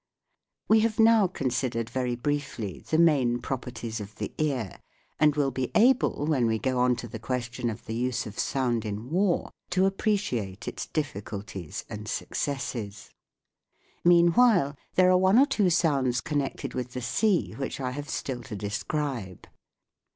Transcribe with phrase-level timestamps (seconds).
[0.67, 4.79] We have now considered very briefly the main properties of the ear,
[5.19, 8.39] and will be able when we go on to the question of the use of
[8.39, 13.11] sound in war to appreciate its difficulties and successes.
[14.03, 18.41] Meanwhile there are one or two sounds connected with the sea which I have still
[18.41, 19.45] to describe.